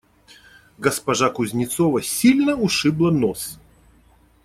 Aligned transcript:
Госпожа 0.79 1.29
Кузнецова 1.29 2.01
сильно 2.01 2.55
ушибла 2.55 3.11
нос. 3.11 3.59